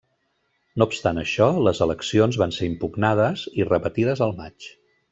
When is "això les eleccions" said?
1.23-2.39